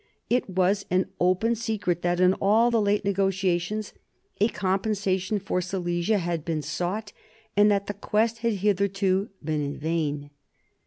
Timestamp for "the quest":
7.85-8.39